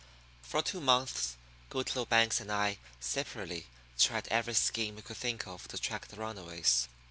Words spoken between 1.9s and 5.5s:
Banks and I separately tried every scheme we could think